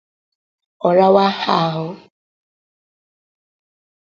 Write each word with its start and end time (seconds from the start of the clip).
Ọ 0.87 0.89
rawa 0.97 1.23
ha 1.39 1.55
ahụ 1.65 1.87